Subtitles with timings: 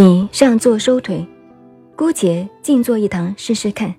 [0.00, 1.26] 请上座收腿，
[1.96, 3.92] 姑且静坐一堂试试看。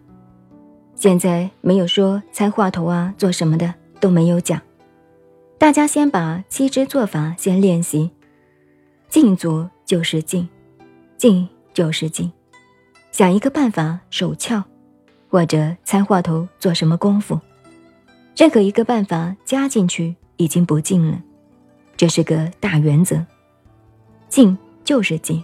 [0.96, 4.62] 现在没有说猜话头啊，做什么的都没有讲。
[5.58, 8.10] 大家先把七支做法先练习。
[9.10, 10.48] 静坐就是静，
[11.18, 12.32] 静就是静。
[13.12, 14.64] 想一个办法手窍，
[15.28, 17.38] 或者猜话头做什么功夫，
[18.38, 21.22] 任何一个办法加进去已经不静了。
[21.98, 23.22] 这是个大原则。
[24.30, 25.44] 静就是静。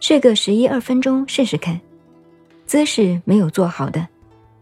[0.00, 1.78] 睡个十一二分钟试试看，
[2.66, 4.08] 姿势没有做好的，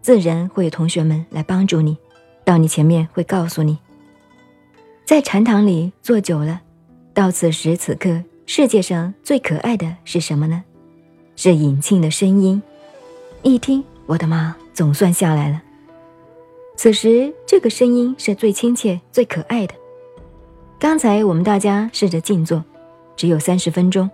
[0.02, 1.96] 自然会有同学们来帮助你，
[2.44, 3.78] 到你前面会告诉你。
[5.04, 6.60] 在禅堂里坐久了，
[7.14, 10.64] 到此时此刻，世界上最可爱的是什么呢？
[11.36, 12.60] 是引磬的声音。
[13.42, 15.62] 一听，我的妈，总算下来了。
[16.76, 19.74] 此时这个声音是最亲切、最可爱的。
[20.80, 22.62] 刚才我们大家试着静坐，
[23.14, 24.10] 只有三十分钟。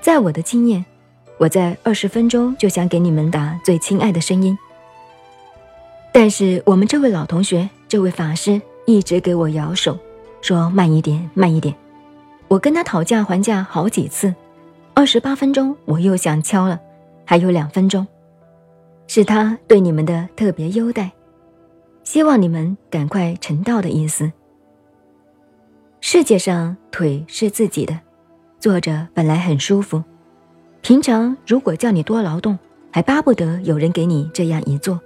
[0.00, 0.84] 在我的经验，
[1.38, 4.56] 我在二十分钟就想给你们打最亲爱的声音。
[6.12, 9.98] 但是我们这位老同学，这位法师一直给我摇手，
[10.40, 11.74] 说慢一点，慢一点。
[12.48, 14.34] 我跟他讨价还价好几次，
[14.94, 16.80] 二十八分钟我又想敲了，
[17.24, 18.06] 还有两分钟，
[19.06, 21.12] 是他对你们的特别优待，
[22.04, 24.32] 希望你们赶快成道的意思。
[26.00, 28.07] 世界上腿是自己的。
[28.60, 30.02] 坐着本来很舒服，
[30.82, 32.58] 平常如果叫你多劳动，
[32.92, 35.00] 还巴不得有人给你这样一坐。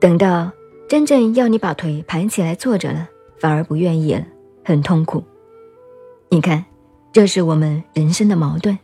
[0.00, 0.50] 等到
[0.88, 3.08] 真正要你把腿盘起来坐着了，
[3.38, 4.26] 反而不愿意了，
[4.64, 5.22] 很痛苦。
[6.28, 6.64] 你看，
[7.12, 8.78] 这是我们人生的矛盾。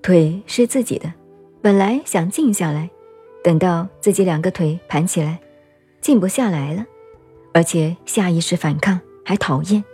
[0.00, 1.12] 腿是自己的，
[1.60, 2.88] 本来想静下来，
[3.42, 5.38] 等到自己两个腿盘起来，
[6.00, 6.86] 静不下来了，
[7.52, 9.84] 而且下意识反抗，还讨厌。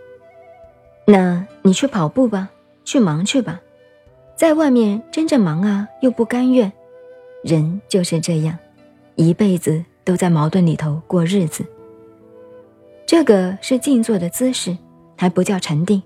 [1.05, 2.49] 那你去跑步吧，
[2.83, 3.59] 去忙去吧，
[4.35, 6.71] 在外面真正忙啊，又不甘愿。
[7.41, 8.57] 人就是这样，
[9.15, 11.65] 一辈子都在矛盾里头过日子。
[13.05, 14.77] 这个是静坐的姿势，
[15.17, 16.03] 还不叫禅定。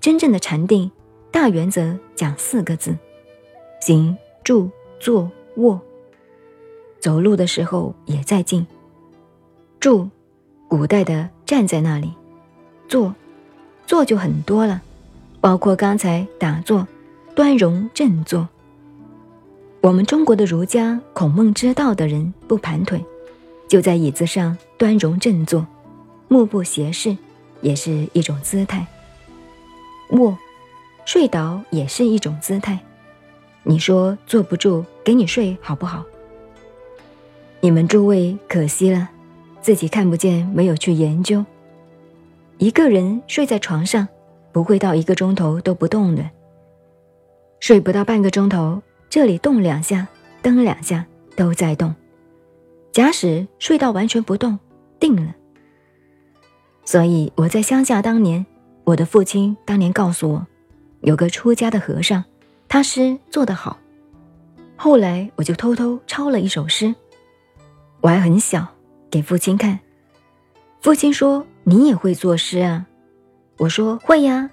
[0.00, 0.90] 真正的禅定，
[1.30, 2.94] 大原则讲四个字：
[3.80, 5.80] 行、住、坐、卧。
[7.00, 8.66] 走路的时候也在静。
[9.80, 10.08] 住，
[10.68, 12.08] 古代的站在那里；
[12.86, 13.14] 坐。
[13.86, 14.82] 坐就很多了，
[15.40, 16.86] 包括刚才打坐、
[17.34, 18.48] 端容正坐。
[19.80, 23.04] 我们中国的儒家孔孟之道的人不盘腿，
[23.68, 25.66] 就在椅子上端容正坐，
[26.28, 27.16] 目不斜视，
[27.60, 28.86] 也是一种姿态。
[30.10, 30.38] 卧，
[31.04, 32.78] 睡倒也是一种姿态。
[33.62, 36.02] 你说坐不住，给你睡好不好？
[37.60, 39.10] 你们诸位可惜了，
[39.60, 41.44] 自己看不见，没有去研究。
[42.58, 44.06] 一个人睡在床上，
[44.52, 46.30] 不会到一个钟头都不动的。
[47.60, 50.06] 睡不到半个钟头，这里动两下，
[50.40, 51.04] 蹬两下，
[51.34, 51.94] 都在动。
[52.92, 54.58] 假使睡到完全不动，
[55.00, 55.34] 定了。
[56.84, 58.44] 所以我在乡下当年，
[58.84, 60.46] 我的父亲当年告诉我，
[61.00, 62.22] 有个出家的和尚，
[62.68, 63.78] 他诗做得好。
[64.76, 66.94] 后来我就偷偷抄了一首诗，
[68.00, 68.66] 我还很小，
[69.10, 69.80] 给父亲看。
[70.80, 71.44] 父亲说。
[71.64, 72.86] 你也会作诗啊？
[73.58, 74.50] 我说会呀。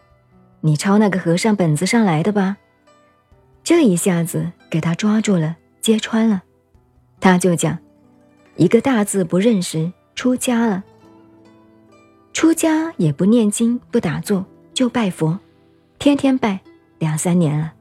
[0.61, 2.57] 你抄那个和尚本子上来的吧？
[3.63, 6.44] 这一下子给他抓住了，揭穿了。
[7.19, 7.77] 他就讲，
[8.55, 10.83] 一个大字不认识，出家了。
[12.31, 15.39] 出家也不念经，不打坐，就拜佛，
[15.97, 16.61] 天天拜，
[16.99, 17.73] 两三年了，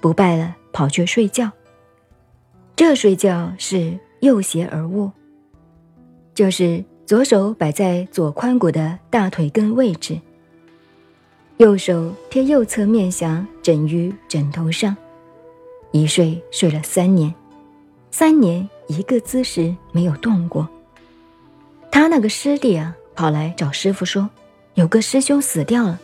[0.00, 1.50] 不拜了，跑去睡觉。
[2.74, 5.12] 这睡觉是右胁而卧，
[6.34, 6.84] 就是。
[7.06, 10.18] 左手摆在左髋骨的大腿根位置，
[11.58, 14.96] 右手贴右侧面颊枕于枕头上，
[15.92, 17.32] 一睡睡了三年，
[18.10, 20.68] 三年一个姿势没有动过。
[21.92, 24.28] 他那个师弟啊，跑来找师傅说，
[24.74, 26.00] 有个师兄死掉了。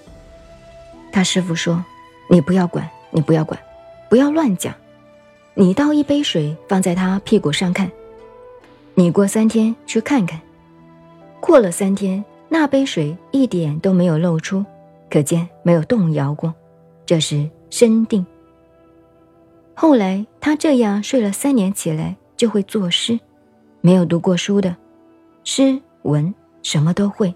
[1.11, 1.85] 他师傅说
[2.31, 3.61] ：“你不要管，你不要管，
[4.09, 4.73] 不要乱讲，
[5.55, 7.91] 你倒一杯水放在他屁股上看，
[8.95, 10.41] 你过三天去看看。”
[11.43, 14.65] 过了三天，那杯水一点都没有漏出，
[15.11, 16.55] 可见没有动摇过，
[17.05, 18.25] 这是深定。
[19.75, 23.19] 后来他这样睡了三年起来，就会作诗，
[23.81, 24.77] 没有读过书的，
[25.43, 27.35] 诗文什么都会。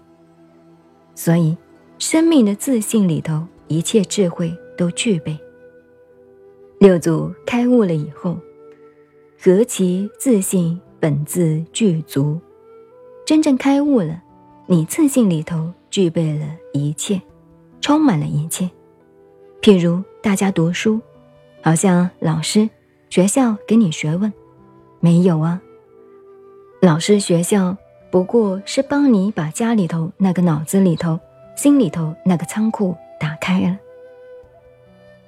[1.13, 1.57] 所以，
[1.99, 5.37] 生命的自信里头，一切智慧都具备。
[6.79, 8.37] 六祖开悟了以后，
[9.37, 12.39] 何其自信，本自具足。
[13.27, 14.23] 真正开悟了，
[14.67, 17.21] 你自信里头具备了一切，
[17.81, 18.69] 充满了一切。
[19.61, 21.01] 譬如大家读书，
[21.61, 22.69] 好像老师、
[23.09, 24.31] 学校给你学问，
[25.01, 25.61] 没有啊。
[26.81, 27.75] 老师、学校
[28.09, 31.19] 不过是帮你把家里头那个脑子里头、
[31.53, 33.77] 心里头那个仓库打开了。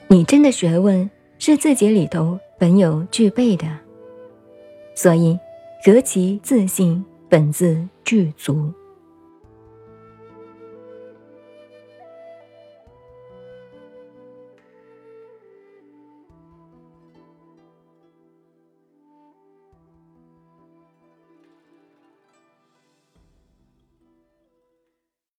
[0.08, 3.68] 你真的学问是自己里头本有具备的，
[4.96, 5.38] 所以
[5.84, 8.74] 何其自信，本自具足。